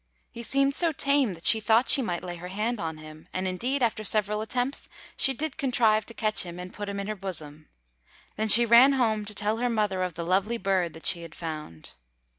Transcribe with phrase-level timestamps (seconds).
[0.31, 3.47] He seemed so tame that she thought she might lay her hand on him, and
[3.47, 7.13] indeed after several attempts she did contrive to catch him and put him in her
[7.15, 7.67] bosom.
[8.35, 11.35] Then she ran home to tell her mother of the lovely bird that she had
[11.35, 11.91] found.